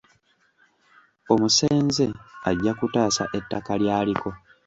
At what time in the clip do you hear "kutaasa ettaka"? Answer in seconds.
2.79-3.71